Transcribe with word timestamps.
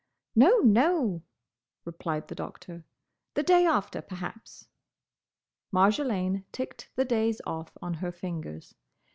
"No, 0.35 0.57
no!" 0.61 1.21
replied 1.85 2.27
the 2.27 2.33
Doctor. 2.33 2.85
"The 3.35 3.43
day 3.43 3.67
after, 3.67 4.01
perhaps." 4.01 4.67
Marjolaine 5.71 6.43
ticked 6.51 6.89
the 6.95 7.05
days 7.05 7.39
off 7.45 7.77
on 7.83 7.93
her 8.01 8.11
fingers. 8.11 8.73